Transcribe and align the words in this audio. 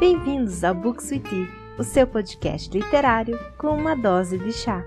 Bem-vindos 0.00 0.64
ao 0.64 0.74
Books 0.74 1.10
with 1.10 1.20
Tea, 1.20 1.46
o 1.78 1.84
seu 1.84 2.06
podcast 2.06 2.70
literário 2.70 3.38
com 3.58 3.76
uma 3.76 3.94
dose 3.94 4.38
de 4.38 4.50
chá. 4.50 4.82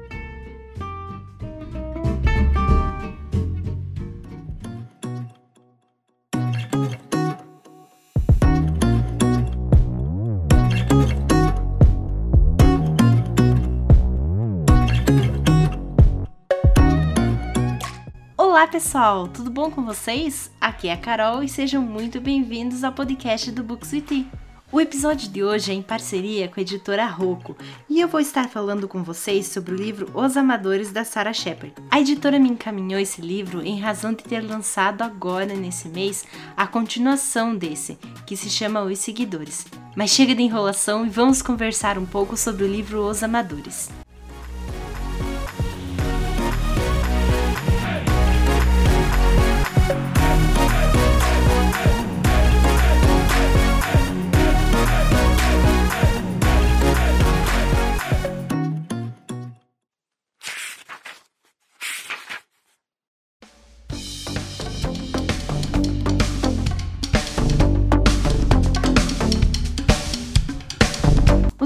Olá 18.36 18.66
pessoal, 18.66 19.28
tudo 19.28 19.52
bom 19.52 19.70
com 19.70 19.86
vocês? 19.86 20.52
Aqui 20.60 20.88
é 20.88 20.94
a 20.94 20.98
Carol 20.98 21.44
e 21.44 21.48
sejam 21.48 21.84
muito 21.84 22.20
bem-vindos 22.20 22.84
ao 22.84 22.92
podcast 22.92 23.52
do 23.52 23.64
Books 23.64 23.94
with 23.94 24.02
Tea. 24.02 24.43
O 24.74 24.82
episódio 24.82 25.30
de 25.30 25.44
hoje 25.44 25.72
é 25.72 25.76
em 25.76 25.84
parceria 25.84 26.48
com 26.48 26.60
a 26.60 26.64
editora 26.64 27.06
Rocco 27.06 27.56
e 27.88 28.02
eu 28.02 28.08
vou 28.08 28.20
estar 28.20 28.50
falando 28.50 28.88
com 28.88 29.04
vocês 29.04 29.46
sobre 29.46 29.72
o 29.72 29.78
livro 29.78 30.10
Os 30.16 30.36
Amadores 30.36 30.92
da 30.92 31.06
Sarah 31.06 31.32
Shepard. 31.32 31.76
A 31.92 32.02
editora 32.02 32.40
me 32.40 32.50
encaminhou 32.50 33.00
esse 33.00 33.22
livro 33.22 33.62
em 33.62 33.80
razão 33.80 34.14
de 34.14 34.24
ter 34.24 34.42
lançado 34.42 35.04
agora 35.04 35.54
nesse 35.54 35.88
mês 35.88 36.26
a 36.58 36.66
continuação 36.66 37.56
desse, 37.56 38.00
que 38.26 38.36
se 38.36 38.50
chama 38.50 38.82
Os 38.82 38.98
Seguidores. 38.98 39.64
Mas 39.96 40.10
chega 40.10 40.34
de 40.34 40.42
enrolação 40.42 41.06
e 41.06 41.10
vamos 41.10 41.44
conversar 41.44 42.00
um 42.00 42.06
pouco 42.08 42.36
sobre 42.36 42.64
o 42.64 42.68
livro 42.68 43.08
Os 43.08 43.22
Amadores. 43.22 43.92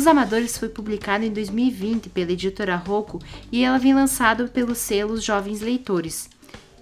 Os 0.08 0.12
Amadores 0.12 0.58
foi 0.58 0.70
publicado 0.70 1.26
em 1.26 1.34
2020 1.34 2.08
pela 2.08 2.32
editora 2.32 2.78
Rocco 2.78 3.20
e 3.52 3.66
ela 3.66 3.78
vem 3.78 3.94
lançado 3.94 4.48
pelos 4.48 4.78
selos 4.78 5.22
Jovens 5.22 5.60
Leitores. 5.60 6.30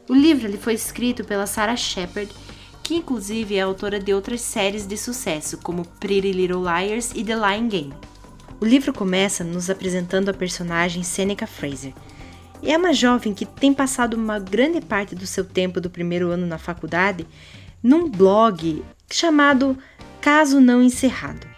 O 0.07 0.13
livro 0.13 0.45
ele 0.45 0.59
foi 0.59 0.75
escrito 0.75 1.23
pela 1.23 1.47
Sarah 1.47 1.75
Shepard, 1.75 2.31
que 2.83 2.93
inclusive 2.93 3.55
é 3.55 3.61
autora 3.61 3.99
de 3.99 4.13
outras 4.13 4.41
séries 4.41 4.85
de 4.85 4.95
sucesso, 4.95 5.57
como 5.57 5.87
Pretty 5.99 6.33
Little 6.33 6.61
Liars 6.61 7.13
e 7.15 7.23
The 7.23 7.35
Lying 7.35 7.67
Game. 7.67 7.93
O 8.61 8.65
livro 8.65 8.93
começa 8.93 9.43
nos 9.43 9.71
apresentando 9.71 10.29
a 10.29 10.33
personagem 10.33 11.01
Seneca 11.01 11.47
Fraser. 11.47 11.95
É 12.61 12.77
uma 12.77 12.93
jovem 12.93 13.33
que 13.33 13.47
tem 13.47 13.73
passado 13.73 14.13
uma 14.13 14.37
grande 14.37 14.81
parte 14.81 15.15
do 15.15 15.25
seu 15.25 15.43
tempo 15.43 15.81
do 15.81 15.89
primeiro 15.89 16.29
ano 16.29 16.45
na 16.45 16.59
faculdade 16.59 17.25
num 17.81 18.07
blog 18.07 18.85
chamado 19.11 19.75
Caso 20.21 20.61
Não 20.61 20.79
Encerrado. 20.79 21.54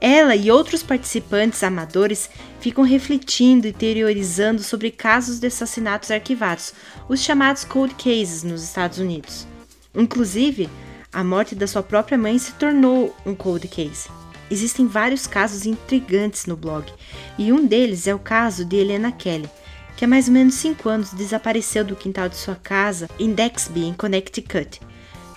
Ela 0.00 0.36
e 0.36 0.50
outros 0.50 0.82
participantes 0.82 1.62
amadores 1.62 2.28
ficam 2.60 2.84
refletindo 2.84 3.66
e 3.66 3.72
teorizando 3.72 4.62
sobre 4.62 4.90
casos 4.90 5.38
de 5.38 5.46
assassinatos 5.46 6.10
arquivados, 6.10 6.74
os 7.08 7.20
chamados 7.20 7.64
cold 7.64 7.94
cases 7.94 8.42
nos 8.42 8.62
Estados 8.62 8.98
Unidos. 8.98 9.46
Inclusive, 9.94 10.68
a 11.12 11.24
morte 11.24 11.54
da 11.54 11.66
sua 11.66 11.82
própria 11.82 12.18
mãe 12.18 12.38
se 12.38 12.52
tornou 12.52 13.16
um 13.24 13.34
cold 13.34 13.66
case. 13.68 14.08
Existem 14.50 14.86
vários 14.86 15.26
casos 15.26 15.64
intrigantes 15.64 16.44
no 16.44 16.56
blog, 16.56 16.84
e 17.38 17.52
um 17.52 17.66
deles 17.66 18.06
é 18.06 18.14
o 18.14 18.18
caso 18.18 18.64
de 18.64 18.76
Helena 18.76 19.10
Kelly, 19.10 19.48
que 19.96 20.04
há 20.04 20.08
mais 20.08 20.28
ou 20.28 20.34
menos 20.34 20.54
5 20.56 20.88
anos 20.88 21.12
desapareceu 21.14 21.82
do 21.82 21.96
quintal 21.96 22.28
de 22.28 22.36
sua 22.36 22.54
casa 22.54 23.08
em 23.18 23.32
Dexby, 23.32 23.86
em 23.86 23.94
Connecticut, 23.94 24.78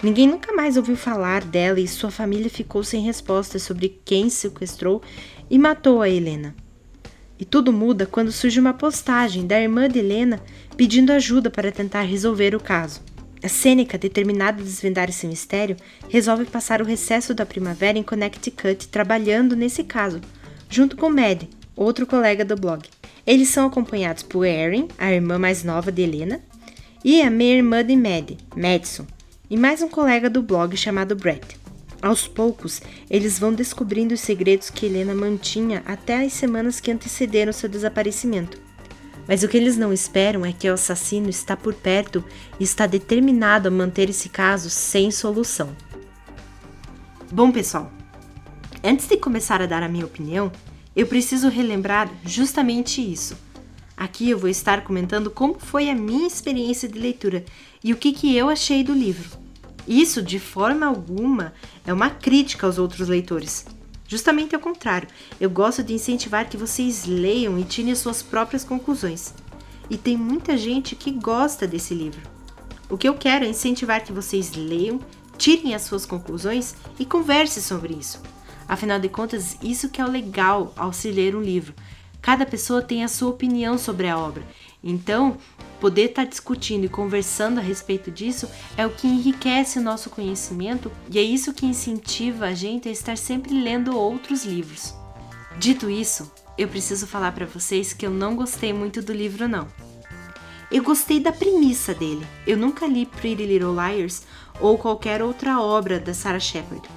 Ninguém 0.01 0.27
nunca 0.27 0.53
mais 0.53 0.77
ouviu 0.77 0.95
falar 0.95 1.43
dela 1.43 1.77
e 1.77 1.87
sua 1.87 2.09
família 2.09 2.49
ficou 2.49 2.83
sem 2.85 3.03
respostas 3.03 3.63
sobre 3.63 3.99
quem 4.05 4.29
sequestrou 4.29 5.01
e 5.49 5.59
matou 5.59 6.01
a 6.01 6.09
Helena. 6.09 6.55
E 7.37 7.43
tudo 7.43 7.73
muda 7.73 8.05
quando 8.05 8.31
surge 8.31 8.61
uma 8.61 8.73
postagem 8.73 9.45
da 9.45 9.59
irmã 9.59 9.89
de 9.89 9.99
Helena 9.99 10.41
pedindo 10.77 11.11
ajuda 11.11 11.49
para 11.49 11.71
tentar 11.71 12.03
resolver 12.03 12.55
o 12.55 12.61
caso. 12.61 13.01
A 13.43 13.49
Sêneca, 13.49 13.97
determinada 13.97 14.61
a 14.61 14.65
desvendar 14.65 15.09
esse 15.09 15.27
mistério, 15.27 15.75
resolve 16.07 16.45
passar 16.45 16.81
o 16.81 16.85
recesso 16.85 17.33
da 17.33 17.45
primavera 17.45 17.97
em 17.97 18.03
Connecticut 18.03 18.87
trabalhando 18.87 19.55
nesse 19.55 19.83
caso, 19.83 20.21
junto 20.69 20.95
com 20.95 21.09
Mad, 21.09 21.43
outro 21.75 22.07
colega 22.07 22.45
do 22.45 22.55
blog. 22.55 22.83
Eles 23.27 23.49
são 23.49 23.67
acompanhados 23.67 24.23
por 24.23 24.45
Erin, 24.45 24.87
a 24.97 25.11
irmã 25.11 25.37
mais 25.37 25.63
nova 25.63 25.91
de 25.91 26.01
Helena, 26.01 26.41
e 27.03 27.21
a 27.21 27.29
meia-irmã 27.29 27.83
de 27.83 27.95
Mad, 27.95 28.31
Madison, 28.55 29.05
e 29.49 29.57
mais 29.57 29.81
um 29.81 29.89
colega 29.89 30.29
do 30.29 30.43
blog 30.43 30.77
chamado 30.77 31.15
Brett. 31.15 31.57
Aos 32.01 32.27
poucos, 32.27 32.81
eles 33.09 33.39
vão 33.39 33.51
descobrindo 33.51 34.13
os 34.13 34.21
segredos 34.21 34.69
que 34.69 34.85
Helena 34.85 35.15
mantinha 35.15 35.81
até 35.85 36.23
as 36.23 36.33
semanas 36.33 36.79
que 36.79 36.91
antecederam 36.91 37.51
seu 37.51 37.67
desaparecimento. 37.67 38.61
Mas 39.27 39.43
o 39.43 39.47
que 39.47 39.57
eles 39.57 39.75
não 39.75 39.91
esperam 39.91 40.45
é 40.45 40.53
que 40.53 40.69
o 40.69 40.73
assassino 40.73 41.29
está 41.29 41.57
por 41.57 41.73
perto 41.73 42.23
e 42.59 42.63
está 42.63 42.85
determinado 42.85 43.67
a 43.67 43.71
manter 43.71 44.09
esse 44.09 44.29
caso 44.29 44.69
sem 44.69 45.11
solução. 45.11 45.75
Bom, 47.31 47.51
pessoal, 47.51 47.91
antes 48.83 49.07
de 49.07 49.17
começar 49.17 49.61
a 49.61 49.65
dar 49.65 49.83
a 49.83 49.89
minha 49.89 50.05
opinião, 50.05 50.51
eu 50.95 51.05
preciso 51.05 51.49
relembrar 51.49 52.09
justamente 52.23 53.01
isso. 53.01 53.35
Aqui 53.99 54.29
eu 54.29 54.39
vou 54.39 54.49
estar 54.49 54.85
comentando 54.85 55.29
como 55.29 55.59
foi 55.59 55.89
a 55.89 55.93
minha 55.93 56.25
experiência 56.25 56.87
de 56.87 56.97
leitura 56.97 57.43
e 57.83 57.91
o 57.91 57.97
que, 57.97 58.13
que 58.13 58.33
eu 58.33 58.47
achei 58.47 58.81
do 58.81 58.93
livro. 58.93 59.29
Isso, 59.85 60.21
de 60.21 60.39
forma 60.39 60.85
alguma, 60.85 61.53
é 61.85 61.91
uma 61.91 62.09
crítica 62.09 62.65
aos 62.65 62.77
outros 62.77 63.09
leitores. 63.09 63.65
Justamente 64.07 64.55
ao 64.55 64.61
contrário, 64.61 65.09
eu 65.37 65.49
gosto 65.49 65.83
de 65.83 65.93
incentivar 65.93 66.47
que 66.47 66.55
vocês 66.55 67.05
leiam 67.05 67.59
e 67.59 67.65
tirem 67.65 67.91
as 67.91 67.99
suas 67.99 68.23
próprias 68.23 68.63
conclusões. 68.63 69.33
E 69.89 69.97
tem 69.97 70.15
muita 70.15 70.55
gente 70.55 70.95
que 70.95 71.11
gosta 71.11 71.67
desse 71.67 71.93
livro. 71.93 72.21
O 72.89 72.97
que 72.97 73.09
eu 73.09 73.15
quero 73.15 73.43
é 73.43 73.49
incentivar 73.49 74.01
que 74.01 74.13
vocês 74.13 74.53
leiam, 74.53 75.01
tirem 75.37 75.75
as 75.75 75.81
suas 75.81 76.05
conclusões 76.05 76.73
e 76.97 77.05
conversem 77.05 77.61
sobre 77.61 77.95
isso. 77.95 78.21
Afinal 78.65 78.97
de 78.97 79.09
contas, 79.09 79.57
isso 79.61 79.89
que 79.89 79.99
é 79.99 80.05
o 80.05 80.09
legal 80.09 80.73
ao 80.77 80.93
se 80.93 81.11
ler 81.11 81.35
um 81.35 81.41
livro. 81.41 81.73
Cada 82.21 82.45
pessoa 82.45 82.81
tem 82.81 83.03
a 83.03 83.07
sua 83.07 83.29
opinião 83.29 83.77
sobre 83.77 84.07
a 84.07 84.17
obra. 84.17 84.43
Então, 84.83 85.37
Poder 85.79 86.09
estar 86.09 86.23
tá 86.23 86.29
discutindo 86.29 86.85
e 86.85 86.89
conversando 86.89 87.59
a 87.59 87.61
respeito 87.61 88.11
disso 88.11 88.49
é 88.75 88.85
o 88.85 88.89
que 88.89 89.07
enriquece 89.07 89.79
o 89.79 89.81
nosso 89.81 90.09
conhecimento 90.09 90.91
e 91.09 91.17
é 91.17 91.21
isso 91.21 91.53
que 91.53 91.65
incentiva 91.65 92.47
a 92.47 92.53
gente 92.53 92.89
a 92.89 92.91
estar 92.91 93.17
sempre 93.17 93.53
lendo 93.53 93.97
outros 93.97 94.43
livros. 94.43 94.93
Dito 95.57 95.89
isso, 95.89 96.29
eu 96.57 96.67
preciso 96.67 97.07
falar 97.07 97.31
para 97.31 97.45
vocês 97.45 97.93
que 97.93 98.05
eu 98.05 98.11
não 98.11 98.35
gostei 98.35 98.73
muito 98.73 99.01
do 99.01 99.13
livro 99.13 99.47
não. 99.47 99.67
Eu 100.69 100.83
gostei 100.83 101.19
da 101.19 101.31
premissa 101.31 101.93
dele. 101.93 102.27
Eu 102.45 102.57
nunca 102.57 102.85
li 102.85 103.05
Pretty 103.05 103.45
Little 103.45 103.73
Liars 103.73 104.23
ou 104.59 104.77
qualquer 104.77 105.23
outra 105.23 105.61
obra 105.61 105.99
da 105.99 106.13
Sarah 106.13 106.39
Shepard. 106.39 106.87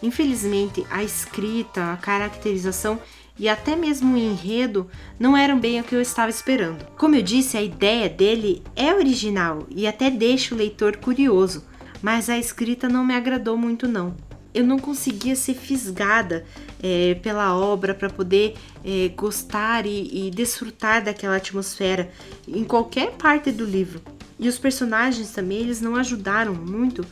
Infelizmente, 0.00 0.86
a 0.88 1.02
escrita, 1.02 1.92
a 1.92 1.96
caracterização 1.96 3.00
e 3.38 3.48
até 3.48 3.76
mesmo 3.76 4.14
o 4.14 4.18
enredo 4.18 4.88
não 5.18 5.36
eram 5.36 5.58
bem 5.58 5.80
o 5.80 5.84
que 5.84 5.94
eu 5.94 6.00
estava 6.00 6.30
esperando. 6.30 6.84
Como 6.96 7.14
eu 7.14 7.22
disse, 7.22 7.56
a 7.56 7.62
ideia 7.62 8.08
dele 8.08 8.62
é 8.74 8.92
original 8.92 9.66
e 9.70 9.86
até 9.86 10.10
deixa 10.10 10.54
o 10.54 10.58
leitor 10.58 10.96
curioso, 10.96 11.64
mas 12.02 12.28
a 12.28 12.38
escrita 12.38 12.88
não 12.88 13.04
me 13.04 13.14
agradou 13.14 13.56
muito 13.56 13.86
não. 13.86 14.16
Eu 14.52 14.66
não 14.66 14.78
conseguia 14.78 15.36
ser 15.36 15.54
fisgada 15.54 16.44
é, 16.82 17.14
pela 17.22 17.54
obra 17.56 17.94
para 17.94 18.10
poder 18.10 18.54
é, 18.84 19.08
gostar 19.08 19.86
e, 19.86 20.26
e 20.26 20.30
desfrutar 20.30 21.04
daquela 21.04 21.36
atmosfera 21.36 22.10
em 22.46 22.64
qualquer 22.64 23.12
parte 23.12 23.52
do 23.52 23.64
livro. 23.64 24.00
E 24.38 24.48
os 24.48 24.58
personagens 24.58 25.30
também 25.30 25.58
eles 25.58 25.80
não 25.80 25.96
ajudaram 25.96 26.54
muito 26.54 27.04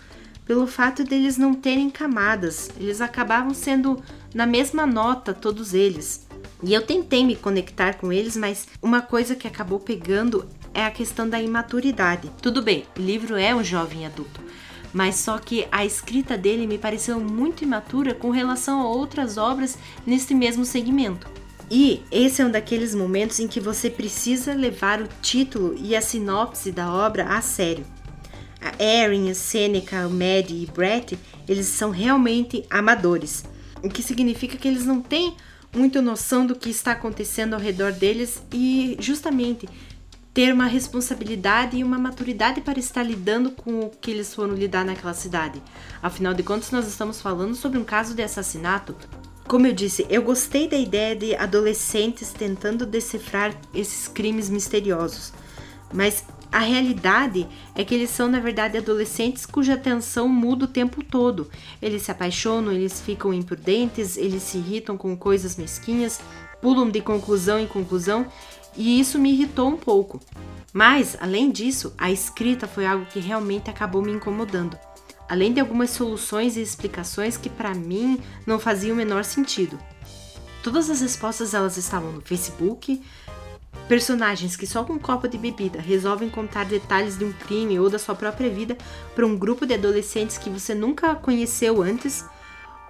pelo 0.46 0.66
fato 0.66 1.02
deles 1.02 1.36
não 1.36 1.54
terem 1.54 1.90
camadas. 1.90 2.70
Eles 2.78 3.00
acabavam 3.00 3.52
sendo 3.52 4.00
na 4.32 4.46
mesma 4.46 4.86
nota 4.86 5.34
todos 5.34 5.74
eles. 5.74 6.25
E 6.66 6.74
eu 6.74 6.82
tentei 6.82 7.24
me 7.24 7.36
conectar 7.36 7.94
com 7.94 8.12
eles, 8.12 8.36
mas 8.36 8.66
uma 8.82 9.00
coisa 9.00 9.36
que 9.36 9.46
acabou 9.46 9.78
pegando 9.78 10.48
é 10.74 10.84
a 10.84 10.90
questão 10.90 11.28
da 11.28 11.40
imaturidade. 11.40 12.28
Tudo 12.42 12.60
bem, 12.60 12.84
o 12.98 13.00
livro 13.00 13.36
é 13.36 13.54
um 13.54 13.62
jovem 13.62 14.04
adulto, 14.04 14.40
mas 14.92 15.14
só 15.14 15.38
que 15.38 15.64
a 15.70 15.84
escrita 15.84 16.36
dele 16.36 16.66
me 16.66 16.76
pareceu 16.76 17.20
muito 17.20 17.62
imatura 17.62 18.14
com 18.14 18.30
relação 18.30 18.80
a 18.80 18.88
outras 18.88 19.36
obras 19.36 19.78
nesse 20.04 20.34
mesmo 20.34 20.64
segmento. 20.64 21.28
E 21.70 22.02
esse 22.10 22.42
é 22.42 22.44
um 22.44 22.50
daqueles 22.50 22.96
momentos 22.96 23.38
em 23.38 23.46
que 23.46 23.60
você 23.60 23.88
precisa 23.88 24.52
levar 24.52 25.00
o 25.00 25.08
título 25.22 25.76
e 25.78 25.94
a 25.94 26.02
sinopse 26.02 26.72
da 26.72 26.92
obra 26.92 27.28
a 27.28 27.40
sério. 27.40 27.86
A 28.60 28.82
Erin, 28.82 29.30
a 29.30 29.36
Seneca, 29.36 30.04
o 30.08 30.10
Maddie 30.10 30.64
e 30.64 30.66
Brett, 30.66 31.16
eles 31.46 31.66
são 31.66 31.90
realmente 31.92 32.64
amadores. 32.68 33.44
o 33.84 33.88
que 33.88 34.02
significa 34.02 34.56
que 34.56 34.66
eles 34.66 34.84
não 34.84 35.00
têm 35.00 35.36
muita 35.74 36.00
noção 36.02 36.46
do 36.46 36.56
que 36.56 36.70
está 36.70 36.92
acontecendo 36.92 37.54
ao 37.54 37.60
redor 37.60 37.92
deles 37.92 38.42
e 38.52 38.96
justamente 39.00 39.68
ter 40.36 40.52
uma 40.52 40.66
responsabilidade 40.66 41.78
e 41.78 41.82
uma 41.82 41.98
maturidade 41.98 42.60
para 42.60 42.78
estar 42.78 43.02
lidando 43.02 43.50
com 43.50 43.80
o 43.80 43.90
que 43.90 44.10
eles 44.10 44.34
foram 44.34 44.54
lidar 44.54 44.84
naquela 44.84 45.14
cidade. 45.14 45.62
Afinal 46.02 46.34
de 46.34 46.42
contas, 46.42 46.70
nós 46.70 46.86
estamos 46.86 47.22
falando 47.22 47.54
sobre 47.54 47.78
um 47.78 47.84
caso 47.84 48.14
de 48.14 48.22
assassinato. 48.22 48.94
Como 49.48 49.66
eu 49.66 49.72
disse, 49.72 50.06
eu 50.10 50.22
gostei 50.22 50.68
da 50.68 50.76
ideia 50.76 51.16
de 51.16 51.34
adolescentes 51.34 52.34
tentando 52.34 52.84
decifrar 52.84 53.58
esses 53.72 54.08
crimes 54.08 54.50
misteriosos, 54.50 55.32
mas 55.90 56.22
a 56.50 56.60
realidade 56.60 57.46
é 57.74 57.84
que 57.84 57.94
eles 57.94 58.10
são, 58.10 58.28
na 58.28 58.40
verdade, 58.40 58.78
adolescentes 58.78 59.44
cuja 59.44 59.74
atenção 59.74 60.28
muda 60.28 60.64
o 60.64 60.68
tempo 60.68 61.02
todo. 61.02 61.50
Eles 61.80 62.02
se 62.02 62.10
apaixonam, 62.10 62.72
eles 62.72 63.00
ficam 63.00 63.32
imprudentes, 63.32 64.16
eles 64.16 64.42
se 64.42 64.58
irritam 64.58 64.96
com 64.96 65.16
coisas 65.16 65.56
mesquinhas, 65.56 66.20
pulam 66.60 66.90
de 66.90 67.00
conclusão 67.00 67.58
em 67.58 67.66
conclusão 67.66 68.26
e 68.76 69.00
isso 69.00 69.18
me 69.18 69.32
irritou 69.32 69.68
um 69.68 69.76
pouco. 69.76 70.20
Mas, 70.72 71.16
além 71.20 71.50
disso, 71.50 71.94
a 71.96 72.10
escrita 72.10 72.66
foi 72.66 72.86
algo 72.86 73.06
que 73.06 73.18
realmente 73.18 73.70
acabou 73.70 74.02
me 74.02 74.12
incomodando. 74.12 74.78
Além 75.28 75.52
de 75.52 75.60
algumas 75.60 75.90
soluções 75.90 76.56
e 76.56 76.60
explicações 76.60 77.36
que 77.36 77.48
para 77.48 77.74
mim 77.74 78.20
não 78.46 78.58
faziam 78.58 78.94
o 78.94 78.96
menor 78.96 79.24
sentido. 79.24 79.78
Todas 80.62 80.90
as 80.90 81.00
respostas 81.00 81.54
elas 81.54 81.76
estavam 81.76 82.12
no 82.12 82.20
Facebook, 82.20 83.00
Personagens 83.88 84.56
que 84.56 84.66
só 84.66 84.82
com 84.82 84.94
um 84.94 84.98
copo 84.98 85.28
de 85.28 85.38
bebida 85.38 85.80
resolvem 85.80 86.28
contar 86.28 86.64
detalhes 86.64 87.16
de 87.16 87.24
um 87.24 87.32
crime 87.32 87.78
ou 87.78 87.88
da 87.88 87.98
sua 87.98 88.14
própria 88.14 88.50
vida 88.50 88.76
para 89.14 89.24
um 89.24 89.36
grupo 89.36 89.64
de 89.64 89.74
adolescentes 89.74 90.36
que 90.36 90.50
você 90.50 90.74
nunca 90.74 91.14
conheceu 91.14 91.82
antes 91.82 92.24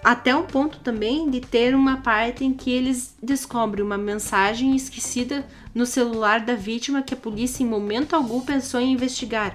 até 0.06 0.34
um 0.36 0.44
ponto 0.44 0.78
também 0.78 1.28
de 1.28 1.40
ter 1.40 1.74
uma 1.74 1.96
parte 1.96 2.44
em 2.44 2.54
que 2.54 2.70
eles 2.70 3.14
descobrem 3.20 3.84
uma 3.84 3.98
mensagem 3.98 4.76
esquecida 4.76 5.44
no 5.74 5.84
celular 5.84 6.40
da 6.40 6.54
vítima 6.54 7.02
que 7.02 7.12
a 7.12 7.16
polícia 7.16 7.62
em 7.62 7.66
momento 7.66 8.14
algum 8.14 8.40
pensou 8.40 8.80
em 8.80 8.92
investigar. 8.92 9.54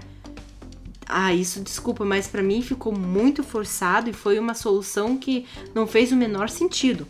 Ah, 1.08 1.34
isso 1.34 1.62
desculpa, 1.62 2.04
mas 2.04 2.28
para 2.28 2.44
mim 2.44 2.62
ficou 2.62 2.94
muito 2.94 3.44
forçado 3.44 4.10
e 4.10 4.14
foi 4.14 4.38
uma 4.38 4.54
solução 4.54 5.18
que 5.18 5.46
não 5.74 5.88
fez 5.88 6.12
o 6.12 6.18
menor 6.18 6.50
sentido. 6.50 7.08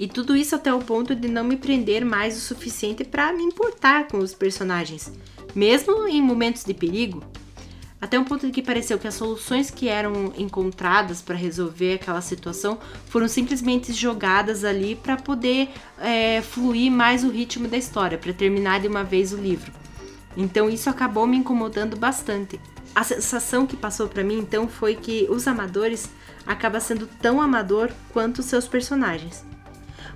E 0.00 0.08
tudo 0.08 0.34
isso 0.34 0.56
até 0.56 0.72
o 0.72 0.78
ponto 0.78 1.14
de 1.14 1.28
não 1.28 1.44
me 1.44 1.58
prender 1.58 2.06
mais 2.06 2.34
o 2.34 2.40
suficiente 2.40 3.04
para 3.04 3.34
me 3.34 3.42
importar 3.42 4.08
com 4.08 4.16
os 4.16 4.32
personagens, 4.32 5.12
mesmo 5.54 6.08
em 6.08 6.22
momentos 6.22 6.64
de 6.64 6.72
perigo. 6.72 7.22
Até 8.00 8.18
um 8.18 8.24
ponto 8.24 8.46
de 8.46 8.52
que 8.52 8.62
pareceu 8.62 8.98
que 8.98 9.06
as 9.06 9.12
soluções 9.12 9.70
que 9.70 9.88
eram 9.88 10.32
encontradas 10.38 11.20
para 11.20 11.36
resolver 11.36 11.96
aquela 11.96 12.22
situação 12.22 12.78
foram 13.10 13.28
simplesmente 13.28 13.92
jogadas 13.92 14.64
ali 14.64 14.96
para 14.96 15.18
poder 15.18 15.68
é, 15.98 16.40
fluir 16.40 16.90
mais 16.90 17.22
o 17.22 17.28
ritmo 17.28 17.68
da 17.68 17.76
história, 17.76 18.16
para 18.16 18.32
terminar 18.32 18.80
de 18.80 18.88
uma 18.88 19.04
vez 19.04 19.34
o 19.34 19.36
livro. 19.36 19.70
Então 20.34 20.70
isso 20.70 20.88
acabou 20.88 21.26
me 21.26 21.36
incomodando 21.36 21.94
bastante. 21.94 22.58
A 22.94 23.04
sensação 23.04 23.66
que 23.66 23.76
passou 23.76 24.08
para 24.08 24.24
mim 24.24 24.38
então 24.38 24.66
foi 24.66 24.94
que 24.94 25.26
os 25.28 25.46
amadores 25.46 26.08
acaba 26.46 26.80
sendo 26.80 27.06
tão 27.20 27.38
amador 27.38 27.90
quanto 28.14 28.42
seus 28.42 28.66
personagens. 28.66 29.49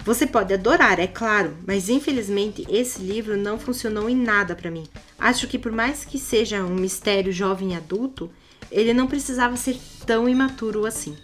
Você 0.05 0.27
pode 0.27 0.53
adorar, 0.53 1.01
é 1.01 1.06
claro, 1.06 1.56
mas 1.67 1.89
infelizmente 1.89 2.67
esse 2.69 3.01
livro 3.01 3.39
não 3.39 3.59
funcionou 3.59 4.06
em 4.06 4.15
nada 4.15 4.55
para 4.55 4.71
mim. 4.71 4.85
Acho 5.19 5.49
que 5.49 5.59
por 5.59 5.73
mais 5.73 6.05
que 6.05 6.19
seja 6.19 6.62
um 6.62 6.75
mistério 6.75 7.33
jovem 7.33 7.75
adulto, 7.75 8.31
ele 8.71 8.93
não 8.93 9.06
precisava 9.06 9.56
ser 9.56 9.79
tão 10.05 10.29
imaturo 10.29 10.85
assim. 10.85 11.17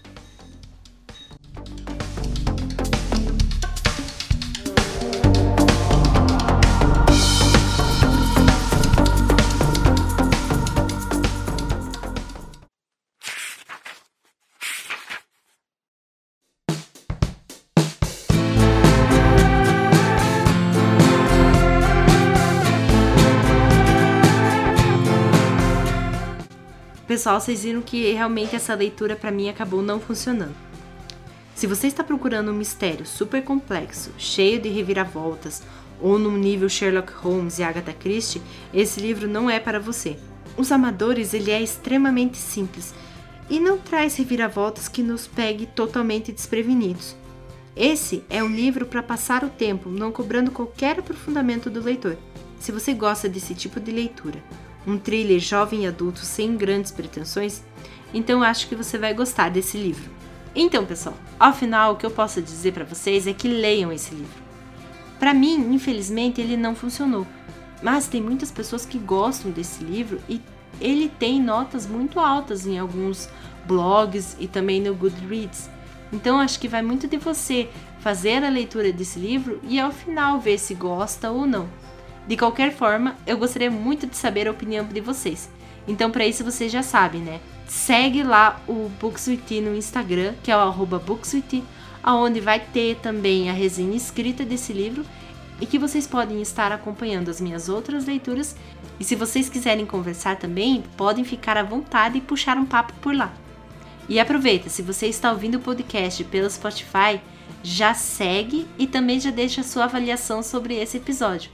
Pessoal, 27.10 27.40
vocês 27.40 27.64
viram 27.64 27.82
que 27.82 28.12
realmente 28.12 28.54
essa 28.54 28.72
leitura 28.72 29.16
para 29.16 29.32
mim 29.32 29.48
acabou 29.48 29.82
não 29.82 29.98
funcionando. 29.98 30.54
Se 31.56 31.66
você 31.66 31.88
está 31.88 32.04
procurando 32.04 32.52
um 32.52 32.54
mistério 32.54 33.04
super 33.04 33.42
complexo, 33.42 34.12
cheio 34.16 34.60
de 34.60 34.68
reviravoltas, 34.68 35.60
ou 36.00 36.20
no 36.20 36.30
nível 36.30 36.68
Sherlock 36.68 37.12
Holmes 37.14 37.58
e 37.58 37.64
Agatha 37.64 37.92
Christie, 37.92 38.40
esse 38.72 39.00
livro 39.00 39.26
não 39.26 39.50
é 39.50 39.58
para 39.58 39.80
você. 39.80 40.16
Os 40.56 40.70
Amadores 40.70 41.34
ele 41.34 41.50
é 41.50 41.60
extremamente 41.60 42.36
simples 42.36 42.94
e 43.50 43.58
não 43.58 43.76
traz 43.76 44.14
reviravoltas 44.14 44.86
que 44.86 45.02
nos 45.02 45.26
pegue 45.26 45.66
totalmente 45.66 46.30
desprevenidos. 46.30 47.16
Esse 47.74 48.22
é 48.30 48.40
um 48.40 48.54
livro 48.54 48.86
para 48.86 49.02
passar 49.02 49.42
o 49.42 49.50
tempo, 49.50 49.88
não 49.88 50.12
cobrando 50.12 50.52
qualquer 50.52 51.00
aprofundamento 51.00 51.68
do 51.68 51.82
leitor. 51.82 52.16
Se 52.60 52.70
você 52.70 52.94
gosta 52.94 53.28
desse 53.28 53.52
tipo 53.52 53.80
de 53.80 53.90
leitura, 53.90 54.40
um 54.90 54.98
thriller 54.98 55.38
jovem 55.38 55.84
e 55.84 55.86
adulto 55.86 56.20
sem 56.20 56.56
grandes 56.56 56.90
pretensões, 56.90 57.62
então 58.12 58.42
acho 58.42 58.68
que 58.68 58.74
você 58.74 58.98
vai 58.98 59.14
gostar 59.14 59.48
desse 59.48 59.78
livro. 59.78 60.10
Então, 60.54 60.84
pessoal, 60.84 61.14
ao 61.38 61.52
final 61.52 61.92
o 61.92 61.96
que 61.96 62.04
eu 62.04 62.10
posso 62.10 62.42
dizer 62.42 62.72
para 62.72 62.84
vocês 62.84 63.26
é 63.26 63.32
que 63.32 63.46
leiam 63.46 63.92
esse 63.92 64.14
livro. 64.14 64.42
Para 65.18 65.32
mim, 65.32 65.72
infelizmente, 65.72 66.40
ele 66.40 66.56
não 66.56 66.74
funcionou, 66.74 67.26
mas 67.82 68.08
tem 68.08 68.20
muitas 68.20 68.50
pessoas 68.50 68.84
que 68.84 68.98
gostam 68.98 69.50
desse 69.50 69.84
livro 69.84 70.20
e 70.28 70.40
ele 70.80 71.08
tem 71.08 71.40
notas 71.40 71.86
muito 71.86 72.18
altas 72.18 72.66
em 72.66 72.78
alguns 72.78 73.28
blogs 73.66 74.36
e 74.40 74.48
também 74.48 74.80
no 74.80 74.94
Goodreads. 74.94 75.70
Então 76.12 76.40
acho 76.40 76.58
que 76.58 76.66
vai 76.66 76.82
muito 76.82 77.06
de 77.06 77.16
você 77.18 77.68
fazer 78.00 78.42
a 78.42 78.48
leitura 78.48 78.92
desse 78.92 79.18
livro 79.18 79.60
e 79.62 79.78
ao 79.78 79.92
final 79.92 80.40
ver 80.40 80.58
se 80.58 80.74
gosta 80.74 81.30
ou 81.30 81.46
não. 81.46 81.68
De 82.26 82.36
qualquer 82.36 82.72
forma, 82.72 83.16
eu 83.26 83.36
gostaria 83.36 83.70
muito 83.70 84.06
de 84.06 84.16
saber 84.16 84.46
a 84.46 84.50
opinião 84.50 84.84
de 84.84 85.00
vocês. 85.00 85.50
Então, 85.86 86.10
para 86.10 86.26
isso, 86.26 86.44
vocês 86.44 86.70
já 86.70 86.82
sabem, 86.82 87.20
né? 87.20 87.40
Segue 87.66 88.22
lá 88.22 88.60
o 88.68 88.90
Bookswitty 89.00 89.60
no 89.60 89.76
Instagram, 89.76 90.34
que 90.42 90.50
é 90.50 90.56
o 90.56 90.60
arroba 90.60 91.02
onde 92.04 92.40
vai 92.40 92.60
ter 92.60 92.96
também 92.96 93.48
a 93.48 93.52
resenha 93.52 93.96
escrita 93.96 94.44
desse 94.44 94.72
livro 94.72 95.04
e 95.60 95.66
que 95.66 95.78
vocês 95.78 96.06
podem 96.06 96.40
estar 96.40 96.72
acompanhando 96.72 97.28
as 97.28 97.40
minhas 97.40 97.68
outras 97.68 98.06
leituras. 98.06 98.56
E 98.98 99.04
se 99.04 99.14
vocês 99.14 99.48
quiserem 99.48 99.86
conversar 99.86 100.36
também, 100.36 100.82
podem 100.96 101.24
ficar 101.24 101.56
à 101.56 101.62
vontade 101.62 102.18
e 102.18 102.22
puxar 102.22 102.56
um 102.56 102.66
papo 102.66 102.92
por 103.00 103.14
lá. 103.14 103.32
E 104.08 104.18
aproveita, 104.18 104.68
se 104.68 104.82
você 104.82 105.06
está 105.06 105.30
ouvindo 105.30 105.56
o 105.56 105.60
podcast 105.60 106.24
pelo 106.24 106.50
Spotify, 106.50 107.20
já 107.62 107.94
segue 107.94 108.66
e 108.78 108.86
também 108.86 109.20
já 109.20 109.30
deixa 109.30 109.62
sua 109.62 109.84
avaliação 109.84 110.42
sobre 110.42 110.74
esse 110.74 110.96
episódio. 110.96 111.50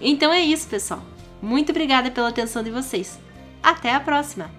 Então 0.00 0.32
é 0.32 0.40
isso, 0.40 0.68
pessoal. 0.68 1.02
Muito 1.40 1.70
obrigada 1.70 2.10
pela 2.10 2.28
atenção 2.28 2.62
de 2.62 2.70
vocês. 2.70 3.18
Até 3.62 3.94
a 3.94 4.00
próxima. 4.00 4.50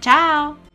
Tchau! 0.00 0.69